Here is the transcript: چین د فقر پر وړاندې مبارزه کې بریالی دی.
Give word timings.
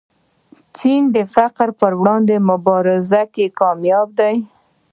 چین 0.77 1.01
د 1.15 1.17
فقر 1.35 1.67
پر 1.79 1.91
وړاندې 2.01 2.35
مبارزه 2.49 3.21
کې 3.33 3.45
بریالی 3.57 4.11
دی. 4.19 4.35